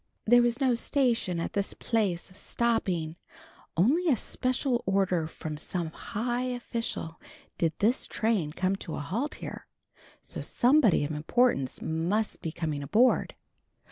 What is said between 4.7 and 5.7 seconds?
order from